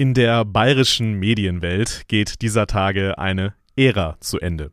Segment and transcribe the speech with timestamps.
[0.00, 4.70] In der bayerischen Medienwelt geht dieser Tage eine Ära zu Ende.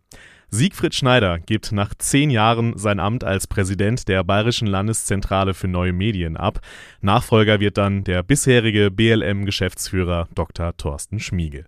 [0.49, 5.93] Siegfried Schneider gibt nach zehn Jahren sein Amt als Präsident der Bayerischen Landeszentrale für neue
[5.93, 6.59] Medien ab.
[7.01, 10.77] Nachfolger wird dann der bisherige BLM-Geschäftsführer Dr.
[10.77, 11.65] Thorsten Schmiegel.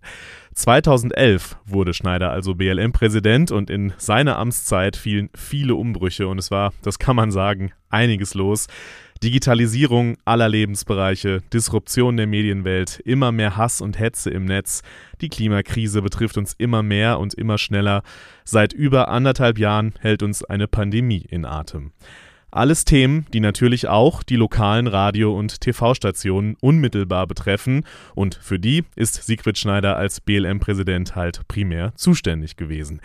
[0.54, 6.74] 2011 wurde Schneider also BLM-Präsident und in seiner Amtszeit fielen viele Umbrüche und es war,
[6.84, 8.68] das kann man sagen, einiges los.
[9.24, 14.82] Digitalisierung aller Lebensbereiche, Disruption der Medienwelt, immer mehr Hass und Hetze im Netz.
[15.22, 18.04] Die Klimakrise betrifft uns immer mehr und immer schneller.
[18.44, 21.92] Seit über anderthalb Jahren hält uns eine Pandemie in Atem.
[22.50, 27.84] Alles Themen, die natürlich auch die lokalen Radio- und TV-Stationen unmittelbar betreffen
[28.16, 33.02] und für die ist Siegfried Schneider als BLM-Präsident halt primär zuständig gewesen.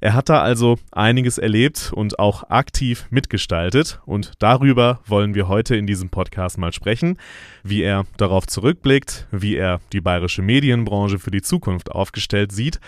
[0.00, 5.76] Er hat da also einiges erlebt und auch aktiv mitgestaltet und darüber wollen wir heute
[5.76, 7.18] in diesem Podcast mal sprechen,
[7.62, 12.80] wie er darauf zurückblickt, wie er die bayerische Medienbranche für die Zukunft aufgestellt sieht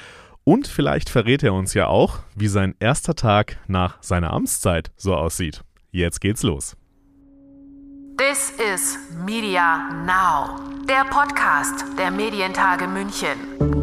[0.44, 5.14] und vielleicht verrät er uns ja auch, wie sein erster Tag nach seiner Amtszeit so
[5.14, 5.60] aussieht.
[5.90, 6.76] Jetzt geht's los.
[8.16, 13.81] This is Media Now, der Podcast der Medientage München.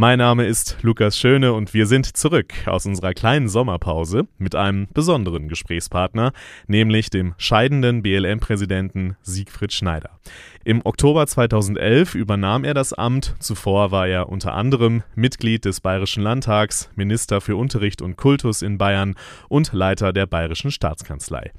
[0.00, 4.86] Mein Name ist Lukas Schöne und wir sind zurück aus unserer kleinen Sommerpause mit einem
[4.94, 6.30] besonderen Gesprächspartner,
[6.68, 10.10] nämlich dem scheidenden BLM-Präsidenten Siegfried Schneider.
[10.62, 13.34] Im Oktober 2011 übernahm er das Amt.
[13.40, 18.78] Zuvor war er unter anderem Mitglied des Bayerischen Landtags, Minister für Unterricht und Kultus in
[18.78, 19.16] Bayern
[19.48, 21.50] und Leiter der Bayerischen Staatskanzlei.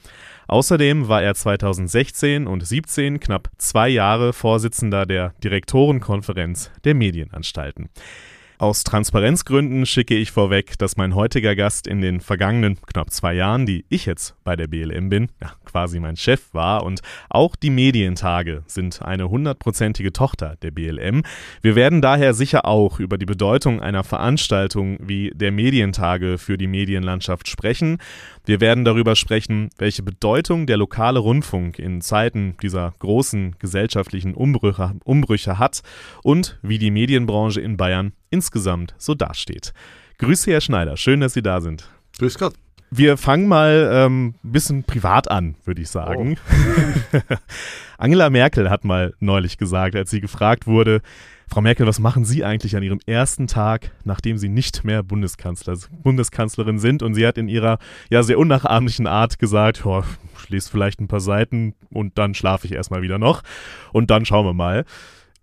[0.50, 7.90] Außerdem war er 2016 und 2017 knapp zwei Jahre Vorsitzender der Direktorenkonferenz der Medienanstalten.
[8.62, 13.66] Aus Transparenzgründen schicke ich vorweg, dass mein heutiger Gast in den vergangenen knapp zwei Jahren,
[13.66, 17.70] die ich jetzt bei der BLM bin, ja, quasi mein Chef war und auch die
[17.70, 21.24] Medientage sind eine hundertprozentige Tochter der BLM.
[21.62, 26.68] Wir werden daher sicher auch über die Bedeutung einer Veranstaltung wie der Medientage für die
[26.68, 28.00] Medienlandschaft sprechen.
[28.46, 34.96] Wir werden darüber sprechen, welche Bedeutung der lokale Rundfunk in Zeiten dieser großen gesellschaftlichen Umbrüche,
[35.04, 35.82] Umbrüche hat
[36.24, 39.74] und wie die Medienbranche in Bayern insgesamt so dasteht.
[40.18, 40.98] Grüße, Herr Schneider.
[40.98, 41.90] Schön, dass Sie da sind.
[42.18, 42.54] Grüß Gott.
[42.92, 46.38] Wir fangen mal ein ähm, bisschen privat an, würde ich sagen.
[47.14, 47.20] Oh.
[47.98, 51.02] Angela Merkel hat mal neulich gesagt, als sie gefragt wurde,
[51.52, 55.78] Frau Merkel, was machen Sie eigentlich an Ihrem ersten Tag, nachdem Sie nicht mehr Bundeskanzler,
[56.04, 57.02] Bundeskanzlerin sind?
[57.02, 57.80] Und sie hat in ihrer
[58.12, 60.04] ja sehr unnachahmlichen Art gesagt, oh,
[60.38, 63.42] ich lese vielleicht ein paar Seiten und dann schlafe ich erstmal wieder noch
[63.94, 64.86] und dann schauen wir mal.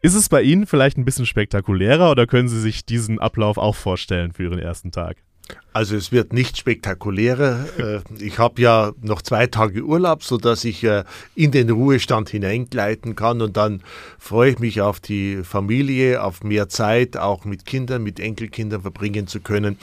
[0.01, 3.75] Ist es bei Ihnen vielleicht ein bisschen spektakulärer oder können Sie sich diesen Ablauf auch
[3.75, 5.17] vorstellen für Ihren ersten Tag?
[5.73, 7.67] Also es wird nicht spektakulärer.
[7.79, 13.15] Äh, ich habe ja noch zwei Tage Urlaub, sodass ich äh, in den Ruhestand hineingleiten
[13.15, 13.83] kann und dann
[14.19, 19.27] freue ich mich auf die Familie, auf mehr Zeit, auch mit Kindern, mit Enkelkindern verbringen
[19.27, 19.77] zu können.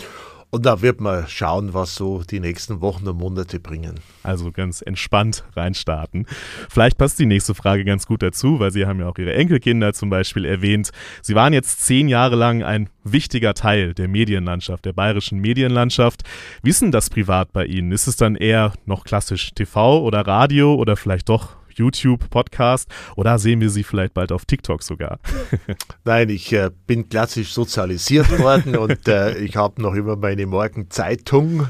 [0.54, 3.96] Und da wird man schauen, was so die nächsten Wochen und Monate bringen.
[4.22, 6.28] Also ganz entspannt reinstarten.
[6.70, 9.94] Vielleicht passt die nächste Frage ganz gut dazu, weil Sie haben ja auch Ihre Enkelkinder
[9.94, 10.92] zum Beispiel erwähnt.
[11.24, 16.22] Sie waren jetzt zehn Jahre lang ein wichtiger Teil der Medienlandschaft, der bayerischen Medienlandschaft.
[16.62, 17.92] Wie ist denn das privat bei Ihnen?
[17.92, 23.40] Ist es dann eher noch klassisch TV oder Radio oder vielleicht doch YouTube, Podcast oder
[23.40, 25.20] sehen wir sie vielleicht bald auf TikTok sogar?
[26.06, 31.68] Nein, ich äh, bin klassisch sozialisiert worden und äh, ich habe noch immer meine Morgenzeitung,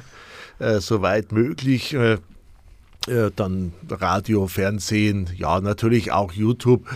[0.59, 1.95] äh, soweit möglich.
[3.07, 6.87] Äh, dann Radio, Fernsehen, ja, natürlich auch YouTube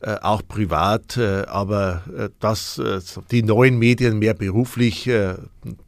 [0.00, 2.02] äh, auch privat, äh, aber
[2.38, 2.80] das,
[3.32, 5.10] die neuen Medien mehr beruflich,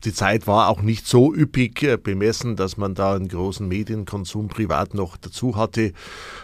[0.04, 4.94] die Zeit war auch nicht so üppig bemessen, dass man da einen großen Medienkonsum privat
[4.94, 5.92] noch dazu hatte.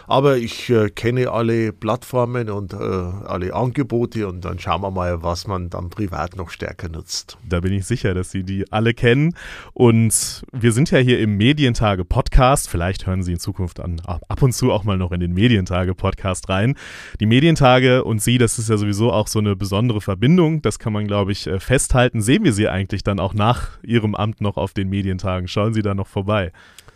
[0.07, 5.69] Aber ich kenne alle Plattformen und alle Angebote und dann schauen wir mal, was man
[5.69, 7.37] dann privat noch stärker nutzt.
[7.47, 9.35] Da bin ich sicher, dass Sie die alle kennen.
[9.73, 12.69] Und wir sind ja hier im Medientage Podcast.
[12.69, 15.95] Vielleicht hören Sie in Zukunft an, ab und zu auch mal noch in den Medientage
[15.95, 16.75] Podcast rein.
[17.19, 20.61] Die Medien Medientage und Sie, das ist ja sowieso auch so eine besondere Verbindung.
[20.61, 22.21] Das kann man, glaube ich, äh, festhalten.
[22.21, 25.47] Sehen wir Sie eigentlich dann auch nach Ihrem Amt noch auf den Medientagen?
[25.47, 26.51] Schauen Sie da noch vorbei?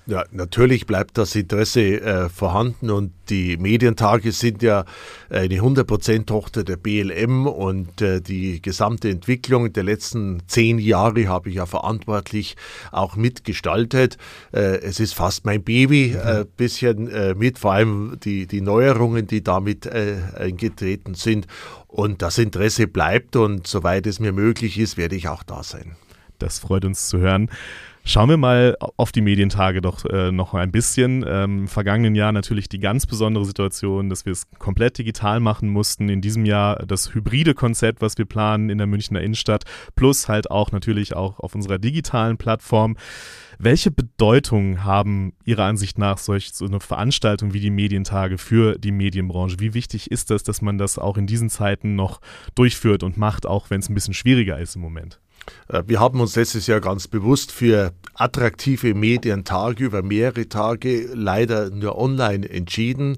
[0.08, 4.84] Ja, natürlich bleibt das Interesse äh, vorhanden und die Medientage sind ja
[5.30, 11.50] eine 100% Tochter der BLM und äh, die gesamte Entwicklung der letzten zehn Jahre habe
[11.50, 12.58] ich ja verantwortlich
[12.92, 14.18] auch mitgestaltet.
[14.52, 18.62] Äh, es ist fast mein Baby, ein äh, bisschen äh, mit, vor allem die, die
[18.62, 21.46] Neuerungen, die damit äh, eingetreten sind.
[21.88, 25.96] Und das Interesse bleibt und soweit es mir möglich ist, werde ich auch da sein.
[26.40, 27.52] Das freut uns zu hören.
[28.04, 31.24] Schauen wir mal auf die Medientage doch äh, noch ein bisschen.
[31.28, 35.70] Ähm, Im vergangenen Jahr natürlich die ganz besondere Situation, dass wir es komplett digital machen
[35.70, 36.10] mussten.
[36.10, 39.66] In diesem Jahr das hybride Konzept, was wir planen in der Münchner Innenstadt,
[39.96, 42.98] plus halt auch natürlich auch auf unserer digitalen Plattform.
[43.60, 48.92] Welche Bedeutung haben Ihrer Ansicht nach solch so eine Veranstaltung wie die Medientage für die
[48.92, 49.60] Medienbranche?
[49.60, 52.20] Wie wichtig ist das, dass man das auch in diesen Zeiten noch
[52.56, 55.20] durchführt und macht, auch wenn es ein bisschen schwieriger ist im Moment?
[55.68, 61.70] Äh, wir haben uns letztes Jahr ganz bewusst für attraktive Medientage über mehrere Tage leider
[61.70, 63.18] nur online entschieden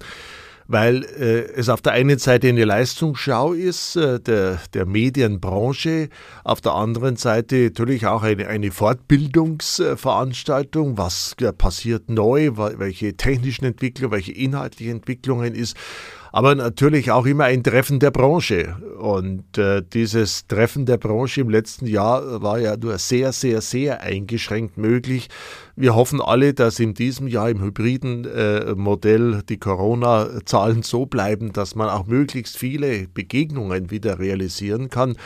[0.67, 6.09] weil äh, es auf der einen Seite eine Leistungsschau ist äh, der, der Medienbranche,
[6.43, 13.65] auf der anderen Seite natürlich auch eine, eine Fortbildungsveranstaltung, was äh, passiert neu, welche technischen
[13.65, 15.77] Entwicklungen, welche inhaltlichen Entwicklungen ist
[16.33, 18.75] aber natürlich auch immer ein Treffen der Branche.
[18.97, 24.01] Und äh, dieses Treffen der Branche im letzten Jahr war ja nur sehr, sehr, sehr
[24.01, 25.29] eingeschränkt möglich.
[25.75, 31.53] Wir hoffen alle, dass in diesem Jahr im hybriden äh, Modell die Corona-Zahlen so bleiben,
[31.53, 35.17] dass man auch möglichst viele Begegnungen wieder realisieren kann.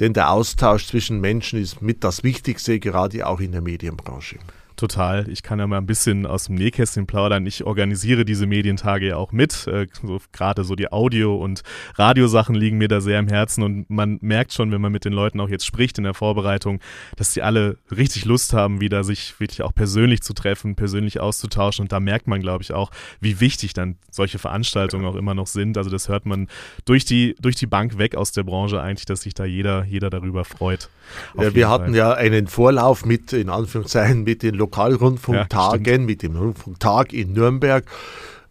[0.00, 4.38] Denn der Austausch zwischen Menschen ist mit das Wichtigste, gerade auch in der Medienbranche.
[4.76, 5.26] Total.
[5.30, 7.46] Ich kann ja mal ein bisschen aus dem Nähkästchen plaudern.
[7.46, 9.66] Ich organisiere diese Medientage ja auch mit.
[9.66, 11.62] Äh, so, Gerade so die Audio- und
[11.94, 15.14] Radiosachen liegen mir da sehr am Herzen und man merkt schon, wenn man mit den
[15.14, 16.80] Leuten auch jetzt spricht in der Vorbereitung,
[17.16, 21.84] dass sie alle richtig Lust haben, wieder sich wirklich auch persönlich zu treffen, persönlich auszutauschen
[21.84, 22.90] und da merkt man, glaube ich, auch,
[23.20, 25.78] wie wichtig dann solche Veranstaltungen auch immer noch sind.
[25.78, 26.48] Also das hört man
[26.84, 30.10] durch die, durch die Bank weg aus der Branche eigentlich, dass sich da jeder, jeder
[30.10, 30.90] darüber freut.
[31.38, 36.36] Ja, wir hatten ja einen Vorlauf mit, in Anführungszeichen, mit den Lokalrundfunktagen, ja, mit dem
[36.36, 37.84] Rundfunktag in Nürnberg.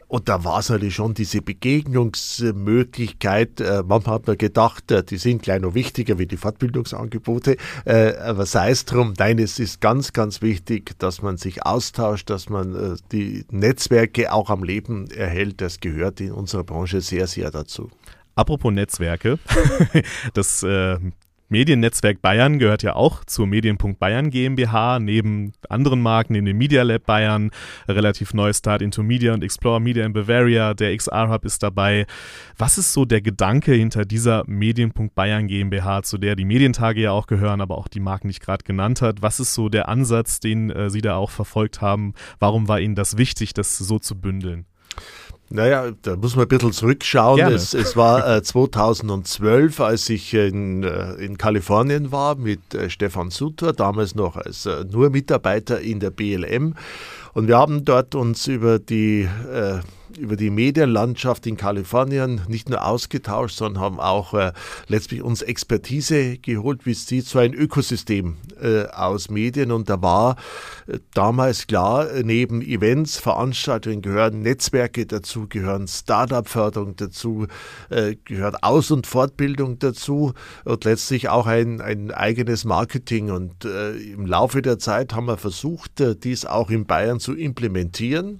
[0.08, 3.60] Und da war es natürlich schon diese Begegnungsmöglichkeit.
[3.60, 7.58] Äh, manchmal hat man gedacht, äh, die sind noch wichtiger wie die Fortbildungsangebote.
[7.86, 12.30] Äh, aber sei es drum, nein, es ist ganz, ganz wichtig, dass man sich austauscht,
[12.30, 15.60] dass man die Netzwerke auch am Leben erhält.
[15.60, 17.90] Das gehört in unserer Branche sehr, sehr dazu.
[18.36, 19.40] Apropos Netzwerke,
[20.34, 21.00] das äh,
[21.50, 26.84] Mediennetzwerk Bayern gehört ja auch zur Medienpunkt Bayern GmbH, neben anderen Marken, neben dem Media
[26.84, 27.52] Lab Bayern,
[27.88, 32.08] relativ neues Start into Media und Explore Media in Bavaria, der XR Hub ist dabei.
[32.58, 37.12] Was ist so der Gedanke hinter dieser Medienpunkt Bayern GmbH, zu der die Medientage ja
[37.12, 39.22] auch gehören, aber auch die Marken, ich gerade genannt habe?
[39.22, 42.14] Was ist so der Ansatz, den äh, Sie da auch verfolgt haben?
[42.40, 44.66] Warum war Ihnen das wichtig, das so zu bündeln?
[45.50, 47.40] Naja, da muss man ein bisschen zurückschauen.
[47.40, 53.30] Es, es, war äh, 2012, als ich in, äh, in Kalifornien war mit äh, Stefan
[53.30, 56.76] Sutter, damals noch als äh, nur Mitarbeiter in der BLM.
[57.34, 59.80] Und wir haben dort uns über die äh,
[60.18, 64.52] über die Medienlandschaft in Kalifornien nicht nur ausgetauscht, sondern haben auch äh,
[64.88, 69.72] letztlich uns Expertise geholt, wie sieht so ein Ökosystem äh, aus Medien.
[69.72, 70.38] Und da war
[70.88, 77.48] äh, damals klar, neben Events, Veranstaltungen gehören Netzwerke dazu, gehören Startup-Förderung dazu,
[77.90, 80.34] äh, gehört Aus- und Fortbildung dazu
[80.64, 83.32] und letztlich auch ein, ein eigenes Marketing.
[83.32, 87.34] Und äh, im Laufe der Zeit haben wir versucht, äh, dies auch in Bayern zu
[87.34, 88.40] implementieren.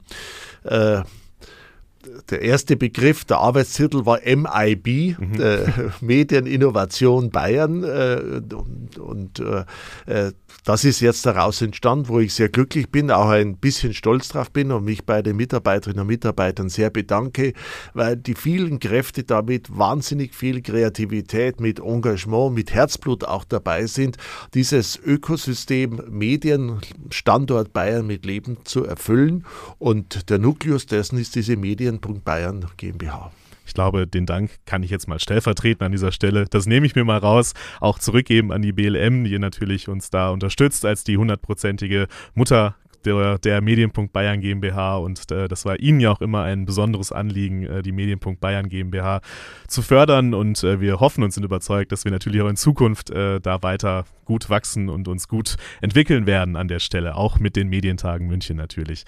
[2.30, 5.42] Der erste Begriff, der Arbeitstitel war MIB, mhm.
[5.42, 5.66] äh,
[6.02, 7.84] Medieninnovation Bayern.
[7.84, 9.66] Äh, und, und äh,
[10.06, 10.32] äh
[10.66, 14.50] das ist jetzt daraus entstanden, wo ich sehr glücklich bin, auch ein bisschen stolz drauf
[14.52, 17.54] bin und mich bei den Mitarbeiterinnen und Mitarbeitern sehr bedanke,
[17.94, 24.18] weil die vielen Kräfte damit wahnsinnig viel Kreativität, mit Engagement, mit Herzblut auch dabei sind,
[24.56, 29.46] dieses Ökosystem Medien, Standort Bayern mit Leben zu erfüllen.
[29.78, 33.32] Und der Nukleus dessen ist diese Medien.Bayern GmbH.
[33.66, 36.46] Ich glaube, den Dank kann ich jetzt mal stellvertreten an dieser Stelle.
[36.50, 37.54] Das nehme ich mir mal raus.
[37.80, 43.38] Auch zurückgeben an die BLM, die natürlich uns da unterstützt als die hundertprozentige Mutter der,
[43.40, 47.64] der Medienpunkt Bayern GmbH und äh, das war Ihnen ja auch immer ein besonderes Anliegen,
[47.64, 49.22] äh, die Medienpunkt Bayern GmbH
[49.68, 53.10] zu fördern und äh, wir hoffen und sind überzeugt, dass wir natürlich auch in Zukunft
[53.10, 57.56] äh, da weiter gut wachsen und uns gut entwickeln werden an der Stelle, auch mit
[57.56, 59.06] den Medientagen München natürlich.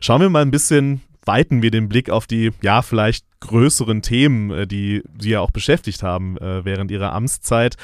[0.00, 4.50] Schauen wir mal ein bisschen weiten wir den Blick auf die, ja, vielleicht größeren Themen,
[4.50, 7.76] äh, die Sie ja auch beschäftigt haben äh, während Ihrer Amtszeit.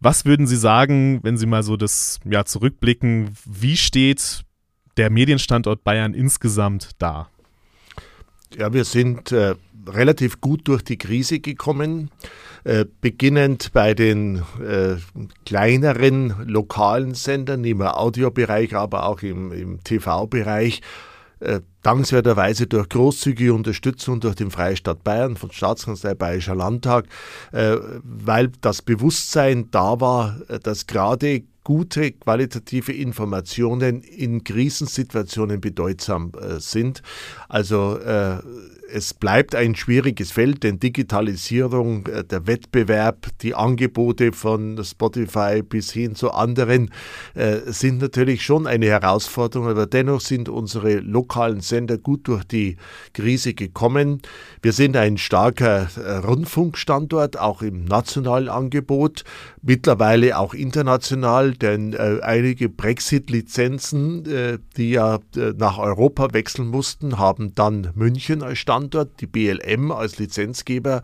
[0.00, 4.44] Was würden Sie sagen, wenn Sie mal so das ja, zurückblicken, wie steht
[4.96, 7.28] der Medienstandort Bayern insgesamt da?
[8.56, 9.56] Ja, wir sind äh,
[9.86, 12.10] relativ gut durch die Krise gekommen,
[12.64, 14.96] äh, beginnend bei den äh,
[15.44, 20.80] kleineren lokalen Sendern im Audiobereich, aber auch im, im TV-Bereich.
[21.88, 27.06] Dankenswerterweise durch großzügige Unterstützung durch den Freistaat Bayern von Staatskanzlei Bayerischer Landtag,
[27.50, 36.32] äh, weil das Bewusstsein da war, äh, dass gerade gute qualitative Informationen in Krisensituationen bedeutsam
[36.38, 37.02] äh, sind.
[37.48, 37.98] Also
[38.90, 46.14] es bleibt ein schwieriges Feld, denn Digitalisierung, der Wettbewerb, die Angebote von Spotify bis hin
[46.14, 46.90] zu anderen
[47.66, 52.76] sind natürlich schon eine Herausforderung, aber dennoch sind unsere lokalen Sender gut durch die
[53.12, 54.20] Krise gekommen.
[54.62, 59.22] Wir sind ein starker äh, Rundfunkstandort, auch im nationalen Angebot,
[59.62, 64.24] mittlerweile auch international, denn einige Brexit-Lizenzen,
[64.76, 65.18] die ja
[65.56, 71.02] nach Europa wechseln mussten, haben dann München als Standort die BLM als Lizenzgeber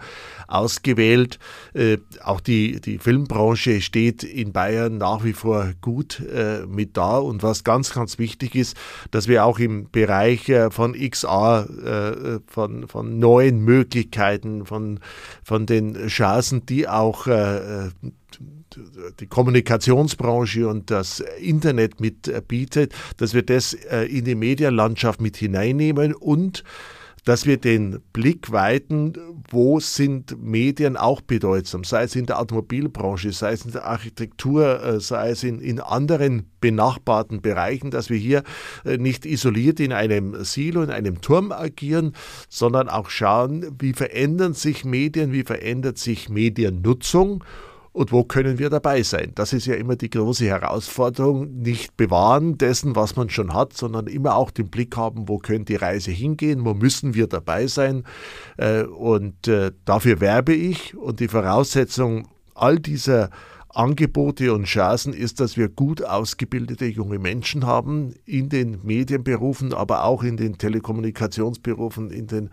[0.48, 1.38] ausgewählt.
[1.74, 7.18] Äh, auch die, die Filmbranche steht in Bayern nach wie vor gut äh, mit da.
[7.18, 8.76] Und was ganz, ganz wichtig ist,
[9.10, 15.00] dass wir auch im Bereich äh, von XA, äh, von, von neuen Möglichkeiten, von,
[15.42, 17.90] von den Chancen, die auch äh,
[19.20, 26.12] die Kommunikationsbranche und das Internet mit bietet, dass wir das in die Medienlandschaft mit hineinnehmen
[26.12, 26.64] und
[27.24, 29.12] dass wir den Blick weiten,
[29.48, 34.82] wo sind Medien auch bedeutsam, sei es in der Automobilbranche, sei es in der Architektur,
[34.82, 38.42] äh, sei es in, in anderen benachbarten Bereichen, dass wir hier
[38.84, 42.12] äh, nicht isoliert in einem Silo, in einem Turm agieren,
[42.48, 47.44] sondern auch schauen, wie verändern sich Medien, wie verändert sich Mediennutzung
[47.94, 49.30] und wo können wir dabei sein?
[49.36, 54.08] Das ist ja immer die große Herausforderung, nicht bewahren dessen, was man schon hat, sondern
[54.08, 58.02] immer auch den Blick haben, wo könnte die Reise hingehen, wo müssen wir dabei sein.
[58.56, 63.30] Äh, und äh, dafür werbe ich und die Voraussetzung all dieser
[63.74, 70.04] Angebote und Chancen ist, dass wir gut ausgebildete junge Menschen haben in den Medienberufen, aber
[70.04, 72.50] auch in den Telekommunikationsberufen, in den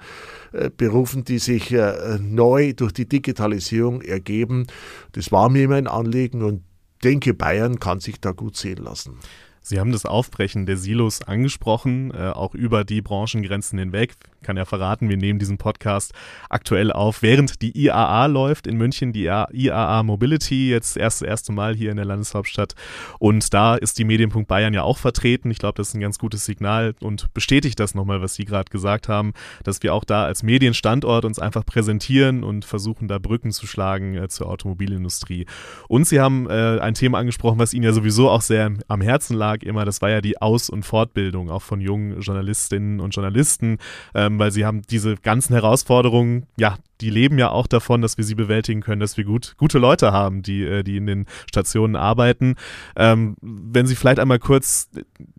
[0.52, 4.68] äh, Berufen, die sich äh, neu durch die Digitalisierung ergeben.
[5.12, 6.64] Das war mir immer ein Anliegen und
[7.04, 9.18] denke, Bayern kann sich da gut sehen lassen.
[9.62, 14.66] Sie haben das Aufbrechen der Silos angesprochen, äh, auch über die Branchengrenzen hinweg kann ja
[14.66, 16.14] verraten, wir nehmen diesen Podcast
[16.50, 21.52] aktuell auf, während die IAA läuft in München, die IAA Mobility, jetzt erst das erste
[21.52, 22.76] Mal hier in der Landeshauptstadt.
[23.20, 25.52] Und da ist die Medienpunkt Bayern ja auch vertreten.
[25.52, 28.70] Ich glaube, das ist ein ganz gutes Signal und bestätigt das nochmal, was Sie gerade
[28.70, 33.52] gesagt haben, dass wir auch da als Medienstandort uns einfach präsentieren und versuchen, da Brücken
[33.52, 35.46] zu schlagen äh, zur Automobilindustrie.
[35.88, 39.36] Und Sie haben äh, ein Thema angesprochen, was Ihnen ja sowieso auch sehr am Herzen
[39.36, 43.78] lag, immer, das war ja die Aus- und Fortbildung, auch von jungen Journalistinnen und Journalisten.
[44.16, 48.24] Ähm, weil sie haben diese ganzen Herausforderungen, ja, die leben ja auch davon, dass wir
[48.24, 51.96] sie bewältigen können, dass wir gut, gute Leute haben, die, äh, die in den Stationen
[51.96, 52.56] arbeiten.
[52.96, 54.90] Ähm, wenn Sie vielleicht einmal kurz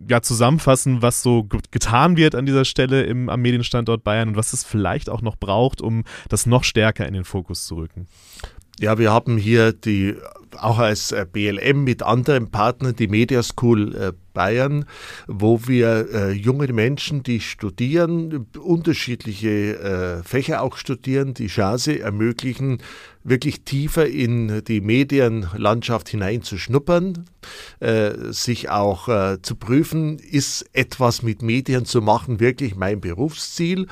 [0.09, 4.53] ja, zusammenfassen, was so getan wird an dieser Stelle im, am Medienstandort Bayern und was
[4.53, 8.07] es vielleicht auch noch braucht, um das noch stärker in den Fokus zu rücken.
[8.79, 10.15] Ja, wir haben hier die
[10.61, 14.85] auch als äh, BLM mit anderen Partnern die Media School äh, Bayern,
[15.27, 22.79] wo wir äh, junge Menschen, die studieren, unterschiedliche Fächer auch studieren, die Chance ermöglichen,
[23.23, 27.25] wirklich tiefer in die Medienlandschaft hineinzuschnuppern,
[28.31, 33.87] sich auch zu prüfen, ist etwas mit Medien zu machen wirklich mein Berufsziel?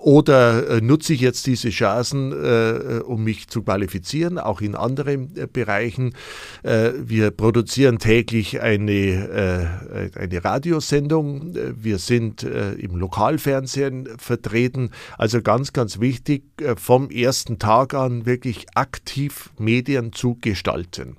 [0.00, 4.74] Oder äh, nutze ich jetzt diese Chancen, äh, äh, um mich zu qualifizieren, auch in
[4.74, 6.14] anderen Bereichen?
[6.62, 11.54] Wir produzieren täglich eine, eine Radiosendung.
[11.54, 14.90] Wir sind im Lokalfernsehen vertreten.
[15.18, 16.44] Also ganz, ganz wichtig,
[16.76, 21.16] vom ersten Tag an wirklich aktiv Medien zu gestalten.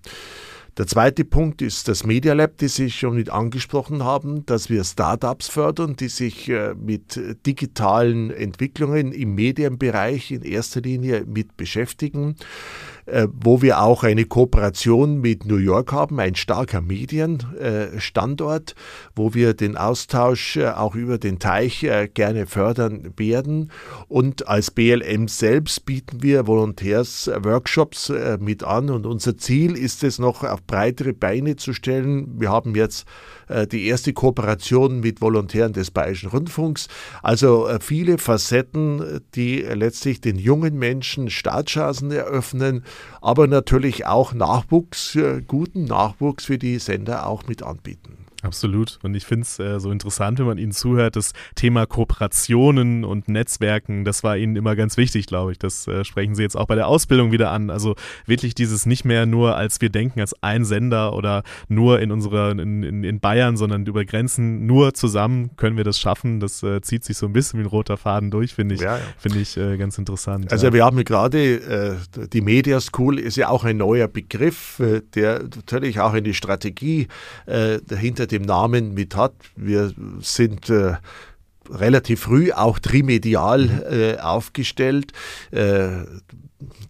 [0.82, 4.84] Der zweite Punkt ist das Media Lab, das Sie schon mit angesprochen haben, dass wir
[4.84, 12.36] Startups fördern, die sich äh, mit digitalen Entwicklungen im Medienbereich in erster Linie mit beschäftigen.
[13.06, 18.76] Äh, wo wir auch eine Kooperation mit New York haben, ein starker Medienstandort,
[19.16, 23.72] wo wir den Austausch äh, auch über den Teich äh, gerne fördern werden.
[24.08, 30.44] Und als BLM selbst bieten wir Volontärsworkshops mit an und unser Ziel ist es noch
[30.44, 32.40] auf breitere Beine zu stellen.
[32.40, 33.06] Wir haben jetzt
[33.72, 36.88] die erste Kooperation mit Volontären des Bayerischen Rundfunks.
[37.22, 42.84] Also viele Facetten, die letztlich den jungen Menschen Startchancen eröffnen,
[43.22, 45.18] aber natürlich auch Nachwuchs,
[45.48, 48.21] guten Nachwuchs für die Sender auch mit anbieten.
[48.42, 49.00] Absolut.
[49.04, 53.28] Und ich finde es äh, so interessant, wenn man Ihnen zuhört, das Thema Kooperationen und
[53.28, 55.60] Netzwerken, das war Ihnen immer ganz wichtig, glaube ich.
[55.60, 57.70] Das äh, sprechen Sie jetzt auch bei der Ausbildung wieder an.
[57.70, 57.96] Also
[58.26, 62.52] wirklich dieses nicht mehr nur als wir denken als ein Sender oder nur in unserer,
[62.52, 66.40] in, in, in Bayern, sondern über Grenzen, nur zusammen können wir das schaffen.
[66.40, 68.98] Das äh, zieht sich so ein bisschen wie ein roter Faden durch, finde ich, ja,
[68.98, 69.04] ja.
[69.18, 70.52] Finde ich äh, ganz interessant.
[70.52, 70.74] Also ja.
[70.74, 75.44] wir haben gerade, äh, die Media School ist ja auch ein neuer Begriff, äh, der
[75.44, 77.08] natürlich auch eine Strategie
[77.46, 79.34] dahinter dem Namen mit hat.
[79.56, 80.96] Wir sind äh,
[81.70, 85.12] relativ früh auch trimedial äh, aufgestellt.
[85.52, 86.06] Äh,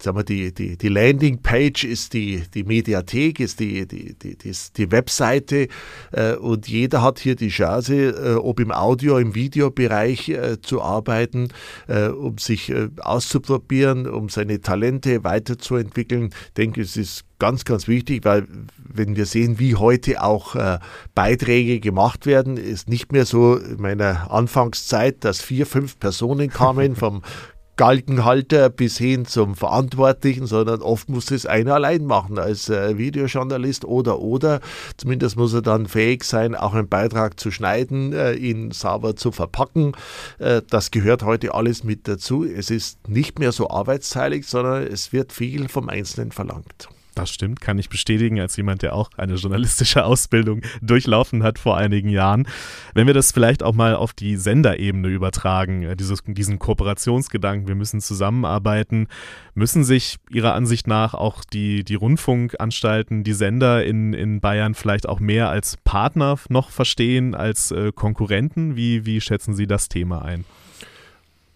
[0.00, 4.52] sagen wir, die, die, die Landingpage ist die, die Mediathek, ist die, die, die, die,
[4.76, 5.68] die Webseite
[6.12, 10.82] äh, und jeder hat hier die Chance, äh, ob im Audio-, im Videobereich äh, zu
[10.82, 11.48] arbeiten,
[11.88, 16.30] äh, um sich äh, auszuprobieren, um seine Talente weiterzuentwickeln.
[16.46, 18.46] Ich denke, es ist ganz, ganz wichtig, weil
[18.78, 20.78] wenn wir sehen, wie heute auch äh,
[21.16, 26.94] Beiträge gemacht werden, ist nicht mehr so in meiner Anfangszeit, dass vier, fünf Personen kamen
[26.94, 27.22] vom
[27.76, 33.84] Galgenhalter bis hin zum Verantwortlichen, sondern oft muss es einer allein machen als äh, Videojournalist
[33.84, 34.60] oder oder
[34.96, 39.32] zumindest muss er dann fähig sein, auch einen Beitrag zu schneiden, äh, ihn sauber zu
[39.32, 39.92] verpacken.
[40.38, 42.44] Äh, das gehört heute alles mit dazu.
[42.44, 46.88] Es ist nicht mehr so arbeitsteilig, sondern es wird viel vom Einzelnen verlangt.
[47.14, 51.76] Das stimmt, kann ich bestätigen, als jemand, der auch eine journalistische Ausbildung durchlaufen hat vor
[51.76, 52.46] einigen Jahren.
[52.94, 57.74] Wenn wir das vielleicht auch mal auf die Senderebene übertragen, äh, dieses, diesen Kooperationsgedanken, wir
[57.74, 59.08] müssen zusammenarbeiten,
[59.54, 65.06] müssen sich Ihrer Ansicht nach auch die, die Rundfunkanstalten, die Sender in, in Bayern vielleicht
[65.06, 68.74] auch mehr als Partner noch verstehen, als äh, Konkurrenten?
[68.76, 70.44] Wie, wie schätzen Sie das Thema ein?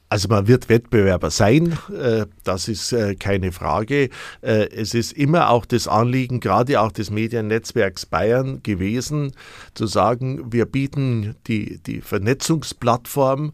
[0.09, 4.11] Also man wird Wettbewerber sein, äh, das ist äh, keine Frage.
[4.41, 9.33] Äh, es ist immer auch das Anliegen, gerade auch des Mediennetzwerks Bayern gewesen,
[9.75, 13.53] zu sagen, wir bieten die, die Vernetzungsplattform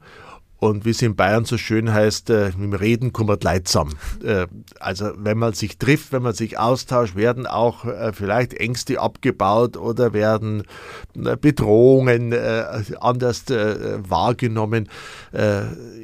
[0.63, 3.89] und wie es in Bayern so schön heißt, äh, mit dem Reden kummert leidsam.
[4.23, 4.47] Äh,
[4.79, 9.77] also wenn man sich trifft, wenn man sich austauscht, werden auch äh, vielleicht Ängste abgebaut
[9.77, 10.63] oder werden
[11.17, 12.63] äh, Bedrohungen äh,
[13.01, 14.89] anders äh, wahrgenommen.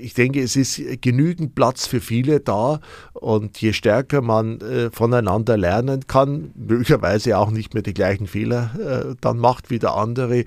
[0.01, 2.81] ich denke, es ist genügend Platz für viele da
[3.13, 4.59] und je stärker man
[4.93, 10.45] voneinander lernen kann, möglicherweise auch nicht mehr die gleichen Fehler dann macht wie der andere,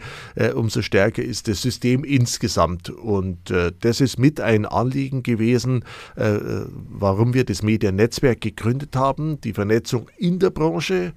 [0.56, 2.89] umso stärker ist das System insgesamt.
[2.89, 5.83] Und das ist mit ein Anliegen gewesen,
[6.16, 6.40] äh,
[6.90, 11.14] warum wir das Mediennetzwerk gegründet haben, die Vernetzung in der Branche.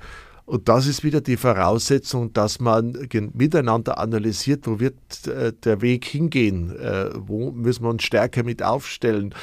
[0.47, 4.94] Und das ist wieder die Voraussetzung, dass man miteinander analysiert, wo wird
[5.27, 9.35] äh, der Weg hingehen, äh, wo müssen wir uns stärker mit aufstellen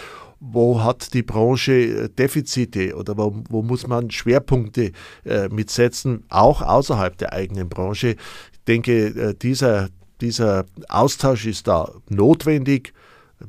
[0.42, 4.92] wo hat die Branche äh, Defizite oder wo, wo muss man Schwerpunkte
[5.24, 8.16] äh, mitsetzen, auch außerhalb der eigenen Branche.
[8.52, 12.94] Ich denke, äh, dieser, dieser Austausch ist da notwendig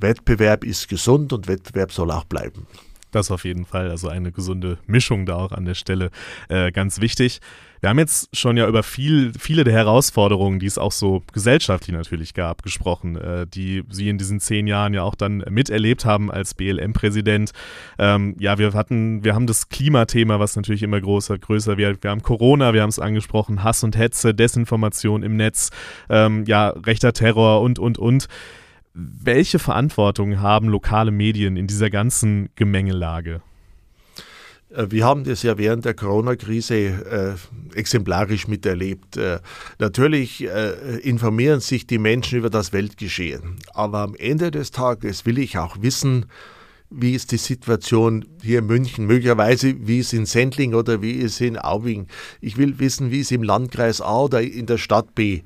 [0.01, 2.67] Wettbewerb ist gesund und Wettbewerb soll auch bleiben.
[3.13, 3.91] Das auf jeden Fall.
[3.91, 6.11] Also eine gesunde Mischung da auch an der Stelle
[6.49, 7.41] äh, ganz wichtig.
[7.83, 11.95] Wir haben jetzt schon ja über viel, viele der Herausforderungen, die es auch so gesellschaftlich
[11.95, 16.31] natürlich gab, gesprochen, äh, die Sie in diesen zehn Jahren ja auch dann miterlebt haben
[16.31, 17.51] als BLM-Präsident.
[17.99, 22.03] Ähm, ja, wir hatten, wir haben das Klimathema, was natürlich immer größer, größer wird.
[22.05, 25.71] Wir haben Corona, wir haben es angesprochen, Hass und Hetze, Desinformation im Netz,
[26.09, 28.29] ähm, ja, rechter Terror und, und, und.
[28.95, 33.41] Welche Verantwortung haben lokale Medien in dieser ganzen Gemengelage?
[34.75, 37.39] Äh, wir haben das ja während der Corona-Krise
[37.75, 39.17] äh, exemplarisch miterlebt.
[39.17, 39.41] Äh,
[39.79, 43.57] natürlich äh, informieren sich die Menschen über das Weltgeschehen.
[43.73, 46.27] Aber am Ende des Tages will ich auch wissen,
[46.91, 51.41] wie ist die Situation hier in München, möglicherweise wie es in Sendling oder wie es
[51.41, 52.07] in Aubing.
[52.43, 55.41] Ich will wissen, wie es im Landkreis A oder in der Stadt B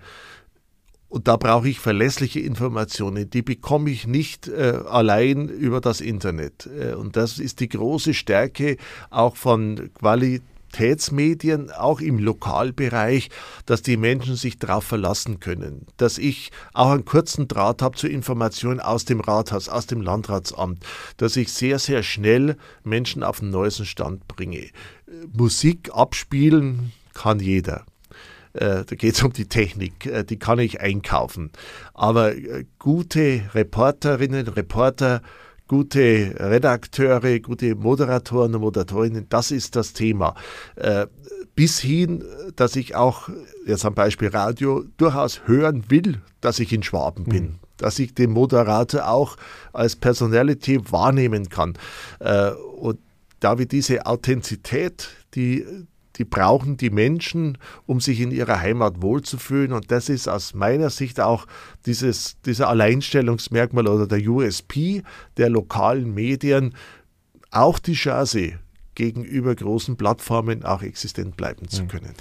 [1.08, 3.30] und da brauche ich verlässliche Informationen.
[3.30, 6.68] Die bekomme ich nicht äh, allein über das Internet.
[6.78, 8.76] Äh, und das ist die große Stärke
[9.10, 13.30] auch von Qualitätsmedien, auch im Lokalbereich,
[13.66, 15.86] dass die Menschen sich darauf verlassen können.
[15.96, 20.84] Dass ich auch einen kurzen Draht habe zu Informationen aus dem Rathaus, aus dem Landratsamt.
[21.18, 24.70] Dass ich sehr, sehr schnell Menschen auf den neuesten Stand bringe.
[25.32, 27.86] Musik abspielen kann jeder.
[28.56, 31.50] Äh, da geht es um die Technik, äh, die kann ich einkaufen.
[31.92, 35.20] Aber äh, gute Reporterinnen, Reporter,
[35.68, 40.36] gute Redakteure, gute Moderatoren und Moderatorinnen, das ist das Thema.
[41.56, 42.22] Bis hin,
[42.54, 43.28] dass ich auch,
[43.66, 47.44] jetzt am Beispiel Radio, durchaus hören will, dass ich in Schwaben bin.
[47.44, 47.54] Mhm.
[47.78, 49.36] Dass ich den Moderator auch
[49.72, 51.76] als Personality wahrnehmen kann.
[52.76, 53.00] Und
[53.40, 55.66] da wir diese Authentizität, die
[56.18, 59.72] die brauchen die Menschen, um sich in ihrer Heimat wohlzufühlen.
[59.72, 61.46] Und das ist aus meiner Sicht auch
[61.84, 65.02] dieses, dieser Alleinstellungsmerkmal oder der USP
[65.36, 66.74] der lokalen Medien,
[67.50, 68.58] auch die Chance,
[68.94, 72.14] gegenüber großen Plattformen auch existent bleiben zu können.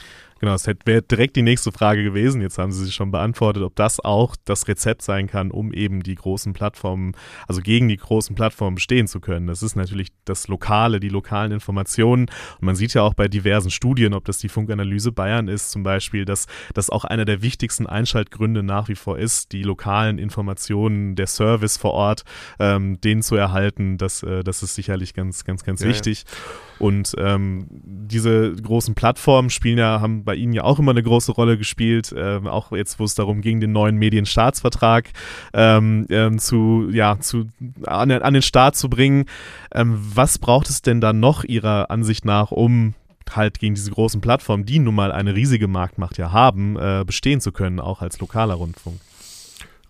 [0.45, 2.39] Genau, das wäre direkt die nächste Frage gewesen.
[2.39, 6.03] Jetzt haben Sie sich schon beantwortet, ob das auch das Rezept sein kann, um eben
[6.03, 7.13] die großen Plattformen,
[7.47, 9.47] also gegen die großen Plattformen bestehen zu können.
[9.47, 12.27] Das ist natürlich das Lokale, die lokalen Informationen.
[12.59, 15.81] Und man sieht ja auch bei diversen Studien, ob das die Funkanalyse Bayern ist zum
[15.81, 21.15] Beispiel, dass das auch einer der wichtigsten Einschaltgründe nach wie vor ist, die lokalen Informationen,
[21.15, 22.23] der Service vor Ort,
[22.59, 23.97] ähm, den zu erhalten.
[23.97, 26.23] Das, äh, das ist sicherlich ganz, ganz, ganz ja, wichtig.
[26.27, 26.85] Ja.
[26.85, 31.31] Und ähm, diese großen Plattformen spielen ja, haben bei Ihnen ja auch immer eine große
[31.31, 35.09] Rolle gespielt, äh, auch jetzt, wo es darum ging, den neuen Medienstaatsvertrag
[35.53, 37.47] ähm, ähm, zu, ja, zu,
[37.85, 39.25] an, an, den Staat zu bringen.
[39.73, 42.93] Ähm, was braucht es denn da noch Ihrer Ansicht nach, um
[43.31, 47.41] halt gegen diese großen Plattformen, die nun mal eine riesige Marktmacht ja haben, äh, bestehen
[47.41, 48.99] zu können, auch als lokaler Rundfunk?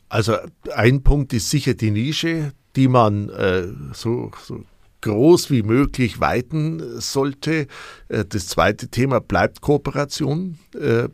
[0.10, 0.38] Also
[0.74, 4.64] ein Punkt ist sicher die Nische, die man äh, so, so
[5.06, 7.68] groß wie möglich weiten sollte.
[8.10, 10.58] Äh, das zweite Thema bleibt Kooperation.
[10.74, 11.10] Äh,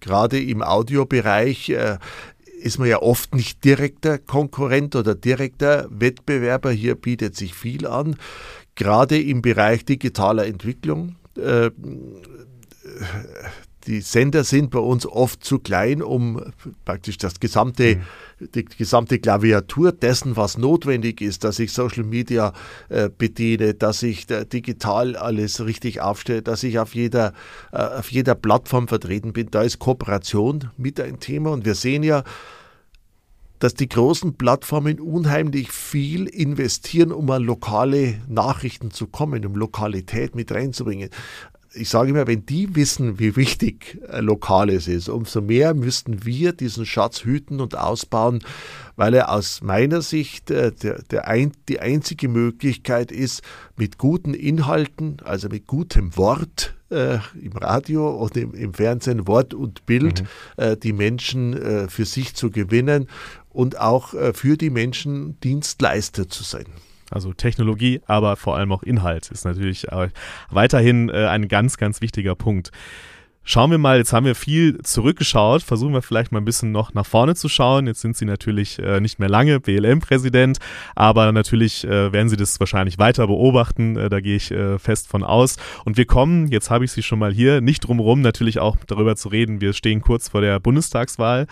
[0.00, 1.98] gerade im Audiobereich äh,
[2.62, 6.70] ist man ja oft nicht direkter Konkurrent oder direkter Wettbewerber.
[6.70, 8.16] Hier bietet sich viel an.
[8.76, 11.16] Gerade im Bereich digitaler Entwicklung
[13.86, 16.40] die Sender sind bei uns oft zu klein, um
[16.84, 17.96] praktisch das gesamte,
[18.40, 18.48] mhm.
[18.54, 22.52] die gesamte Klaviatur dessen, was notwendig ist, dass ich Social Media
[22.88, 27.32] äh, bediene, dass ich äh, digital alles richtig aufstelle, dass ich auf jeder,
[27.72, 29.48] äh, auf jeder Plattform vertreten bin.
[29.50, 32.22] Da ist Kooperation mit ein Thema und wir sehen ja,
[33.58, 40.34] dass die großen Plattformen unheimlich viel investieren, um an lokale Nachrichten zu kommen, um Lokalität
[40.34, 41.10] mit reinzubringen
[41.74, 46.52] ich sage immer, wenn die wissen, wie wichtig äh, Lokales ist, umso mehr müssten wir
[46.52, 48.44] diesen Schatz hüten und ausbauen,
[48.96, 53.42] weil er aus meiner Sicht äh, der, der ein, die einzige Möglichkeit ist,
[53.76, 59.54] mit guten Inhalten, also mit gutem Wort äh, im Radio und im, im, Fernsehen, Wort
[59.54, 60.62] und Bild, mhm.
[60.62, 63.08] äh, die Menschen äh, für sich zu gewinnen
[63.48, 66.66] und auch äh, für die Menschen Dienstleister zu sein.
[67.12, 70.08] Also Technologie, aber vor allem auch Inhalt ist natürlich äh,
[70.50, 72.70] weiterhin äh, ein ganz, ganz wichtiger Punkt.
[73.44, 76.94] Schauen wir mal, jetzt haben wir viel zurückgeschaut, versuchen wir vielleicht mal ein bisschen noch
[76.94, 77.88] nach vorne zu schauen.
[77.88, 80.58] Jetzt sind Sie natürlich äh, nicht mehr lange BLM-Präsident,
[80.94, 85.56] aber natürlich werden Sie das wahrscheinlich weiter beobachten, da gehe ich fest von aus.
[85.84, 89.16] Und wir kommen, jetzt habe ich Sie schon mal hier, nicht drumherum natürlich auch darüber
[89.16, 91.48] zu reden, wir stehen kurz vor der Bundestagswahl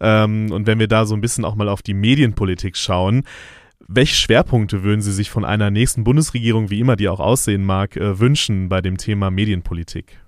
[0.00, 3.24] ähm, und wenn wir da so ein bisschen auch mal auf die Medienpolitik schauen,
[3.94, 7.96] welche Schwerpunkte würden Sie sich von einer nächsten Bundesregierung, wie immer die auch aussehen mag,
[7.96, 10.18] äh, wünschen bei dem Thema Medienpolitik?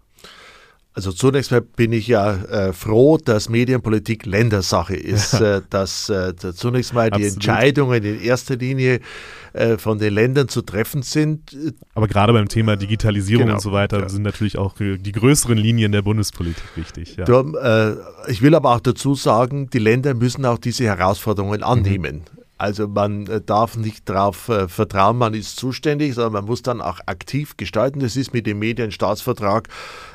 [0.97, 5.57] Also zunächst mal bin ich ja äh, froh, dass Medienpolitik Ländersache ist, ja.
[5.57, 9.01] äh, dass äh, zunächst mal die Entscheidungen in erster Linie
[9.55, 11.57] äh, von den Ländern zu treffen sind.
[11.97, 14.09] Aber gerade beim Thema Digitalisierung genau, und so weiter ja.
[14.09, 17.17] sind natürlich auch die größeren Linien der Bundespolitik wichtig.
[17.17, 17.25] Ja.
[17.25, 17.95] Darum, äh,
[18.29, 22.19] ich will aber auch dazu sagen, die Länder müssen auch diese Herausforderungen annehmen.
[22.19, 22.44] Mhm.
[22.57, 26.81] Also man äh, darf nicht darauf äh, vertrauen, man ist zuständig, sondern man muss dann
[26.81, 28.01] auch aktiv gestalten.
[28.01, 29.69] Das ist mit dem Medienstaatsvertrag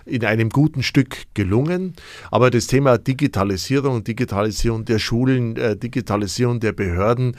[0.10, 1.93] in einem guten Stück gelungen.
[2.32, 7.38] Aber das Thema Digitalisierung, Digitalisierung der Schulen, äh, Digitalisierung der Behörden,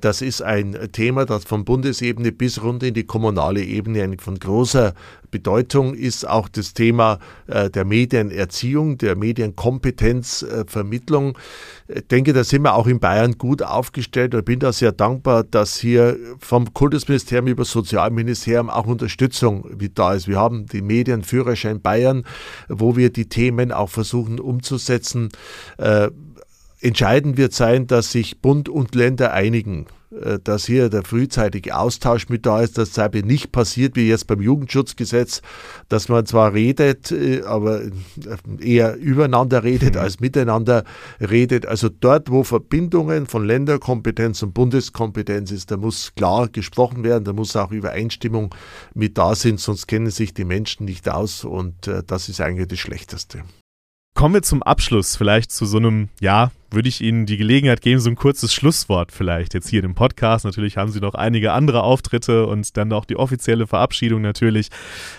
[0.00, 4.94] das ist ein Thema, das von Bundesebene bis runter in die kommunale Ebene von großer
[5.30, 11.36] Bedeutung ist auch das Thema der Medienerziehung, der Medienkompetenzvermittlung.
[11.88, 15.44] Ich denke, da sind wir auch in Bayern gut aufgestellt und bin da sehr dankbar,
[15.44, 20.28] dass hier vom Kultusministerium über das Sozialministerium auch Unterstützung da ist.
[20.28, 22.05] Wir haben den Medienführerschein Bayern,
[22.68, 25.30] wo wir die Themen auch versuchen umzusetzen.
[25.78, 26.10] Äh,
[26.80, 29.86] entscheidend wird sein, dass sich Bund und Länder einigen
[30.44, 34.26] dass hier der frühzeitige Austausch mit da ist, dass es eben nicht passiert wie jetzt
[34.28, 35.42] beim Jugendschutzgesetz,
[35.88, 37.90] dass man zwar redet, äh, aber äh,
[38.60, 40.00] eher übereinander redet mhm.
[40.00, 40.84] als miteinander
[41.20, 41.66] redet.
[41.66, 47.32] Also dort, wo Verbindungen von Länderkompetenz und Bundeskompetenz ist, da muss klar gesprochen werden, da
[47.32, 48.54] muss auch Übereinstimmung
[48.94, 52.78] mit da sein, sonst kennen sich die Menschen nicht aus und das ist eigentlich das
[52.78, 53.42] Schlechteste.
[54.16, 58.00] Kommen wir zum Abschluss, vielleicht zu so einem, ja, würde ich Ihnen die Gelegenheit geben,
[58.00, 60.46] so ein kurzes Schlusswort vielleicht jetzt hier im Podcast.
[60.46, 64.68] Natürlich haben Sie noch einige andere Auftritte und dann auch die offizielle Verabschiedung natürlich.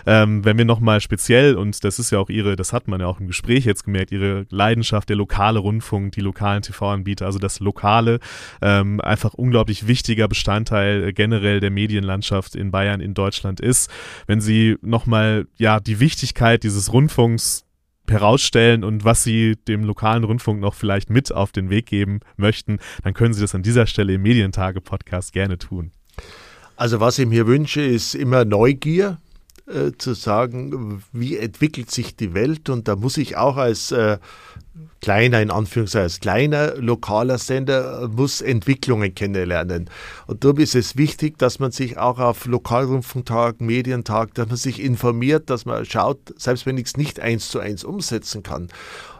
[0.07, 3.05] Ähm, wenn wir nochmal speziell, und das ist ja auch Ihre, das hat man ja
[3.05, 7.59] auch im Gespräch jetzt gemerkt, Ihre Leidenschaft, der lokale Rundfunk, die lokalen TV-Anbieter, also das
[7.59, 8.19] Lokale,
[8.63, 13.91] ähm, einfach unglaublich wichtiger Bestandteil generell der Medienlandschaft in Bayern, in Deutschland ist.
[14.25, 17.66] Wenn Sie nochmal, ja, die Wichtigkeit dieses Rundfunks
[18.11, 22.79] herausstellen und was Sie dem lokalen Rundfunk noch vielleicht mit auf den Weg geben möchten,
[23.03, 25.91] dann können Sie das an dieser Stelle im Medientage-Podcast gerne tun.
[26.75, 29.17] Also was ich mir wünsche, ist immer Neugier
[29.67, 34.17] äh, zu sagen, wie entwickelt sich die Welt und da muss ich auch als äh,
[35.01, 39.89] kleiner, in Anführungszeichen, als kleiner lokaler Sender äh, muss Entwicklungen kennenlernen.
[40.25, 44.81] Und darum ist es wichtig, dass man sich auch auf Lokalrundfunktag, Medientag, dass man sich
[44.81, 48.69] informiert, dass man schaut, selbst wenn ich es nicht eins zu eins umsetzen kann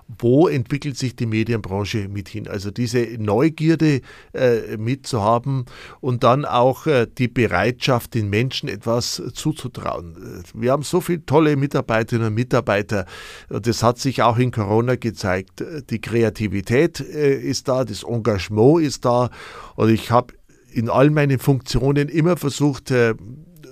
[0.07, 2.47] wo entwickelt sich die Medienbranche mit hin.
[2.47, 4.01] Also diese Neugierde
[4.33, 5.65] äh, mitzuhaben
[5.99, 10.43] und dann auch äh, die Bereitschaft, den Menschen etwas zuzutrauen.
[10.53, 13.05] Wir haben so viele tolle Mitarbeiterinnen und Mitarbeiter.
[13.49, 15.63] Das hat sich auch in Corona gezeigt.
[15.89, 19.29] Die Kreativität äh, ist da, das Engagement ist da.
[19.75, 20.33] Und ich habe
[20.71, 23.15] in all meinen Funktionen immer versucht, äh,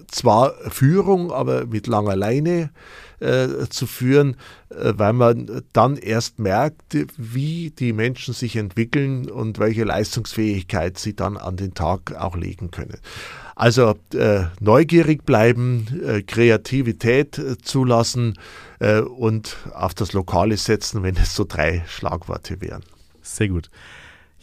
[0.08, 2.70] zwar Führung, aber mit langer Leine
[3.20, 4.36] äh, zu führen,
[4.70, 11.16] äh, weil man dann erst merkt, wie die Menschen sich entwickeln und welche Leistungsfähigkeit sie
[11.16, 12.98] dann an den Tag auch legen können.
[13.56, 18.38] Also äh, neugierig bleiben, äh, Kreativität äh, zulassen
[18.80, 22.84] äh, und auf das Lokale setzen, wenn es so drei Schlagworte wären.
[23.22, 23.70] Sehr gut.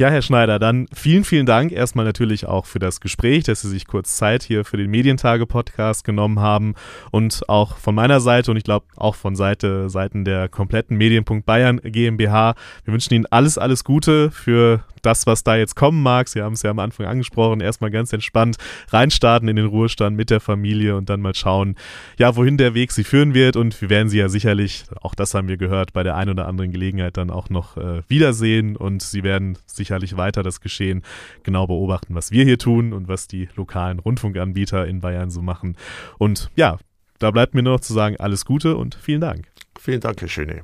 [0.02, 3.68] Ja, Herr Schneider, dann vielen, vielen Dank erstmal natürlich auch für das Gespräch, dass Sie
[3.68, 6.74] sich kurz Zeit hier für den Medientage-Podcast genommen haben
[7.12, 11.46] und auch von meiner Seite und ich glaube auch von Seite, Seiten der kompletten Medienpunkt
[11.46, 12.56] Bayern GmbH.
[12.84, 16.28] Wir wünschen Ihnen alles, alles Gute für das, was da jetzt kommen mag.
[16.28, 18.56] Sie haben es ja am Anfang angesprochen, erstmal ganz entspannt
[18.88, 21.76] reinstarten in den Ruhestand mit der Familie und dann mal schauen,
[22.18, 23.56] ja, wohin der Weg sie führen wird.
[23.56, 26.48] Und wir werden sie ja sicherlich, auch das haben wir gehört, bei der einen oder
[26.48, 29.58] anderen Gelegenheit dann auch noch äh, wiedersehen und sie werden
[29.92, 31.02] sicherlich weiter das Geschehen
[31.42, 35.76] genau beobachten, was wir hier tun und was die lokalen Rundfunkanbieter in Bayern so machen.
[36.16, 36.78] Und ja,
[37.18, 39.48] da bleibt mir nur noch zu sagen, alles Gute und vielen Dank.
[39.78, 40.62] Vielen Dank, Herr Schöne.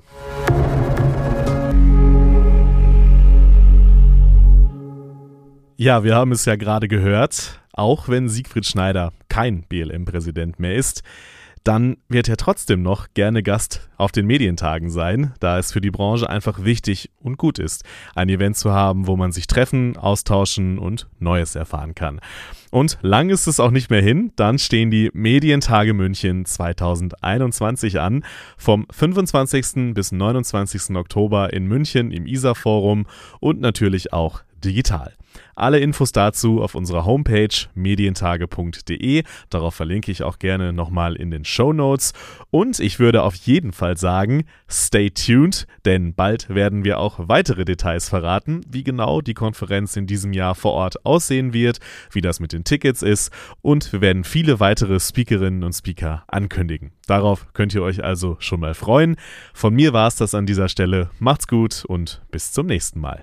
[5.76, 7.60] Ja, wir haben es ja gerade gehört.
[7.72, 11.02] Auch wenn Siegfried Schneider kein BLM-Präsident mehr ist,
[11.64, 15.90] dann wird er trotzdem noch gerne Gast auf den Medientagen sein, da es für die
[15.90, 20.78] Branche einfach wichtig und gut ist, ein Event zu haben, wo man sich treffen, austauschen
[20.78, 22.20] und Neues erfahren kann.
[22.70, 28.24] Und lang ist es auch nicht mehr hin, dann stehen die Medientage München 2021 an,
[28.56, 29.94] vom 25.
[29.94, 30.96] bis 29.
[30.96, 33.06] Oktober in München im ISA Forum
[33.40, 35.14] und natürlich auch digital.
[35.54, 39.22] Alle Infos dazu auf unserer Homepage medientage.de.
[39.50, 42.12] Darauf verlinke ich auch gerne nochmal in den Show Notes.
[42.50, 47.64] Und ich würde auf jeden Fall sagen, stay tuned, denn bald werden wir auch weitere
[47.64, 51.78] Details verraten, wie genau die Konferenz in diesem Jahr vor Ort aussehen wird,
[52.12, 56.92] wie das mit den Tickets ist und wir werden viele weitere Speakerinnen und Speaker ankündigen.
[57.06, 59.16] Darauf könnt ihr euch also schon mal freuen.
[59.54, 61.10] Von mir war es das an dieser Stelle.
[61.18, 63.22] Macht's gut und bis zum nächsten Mal.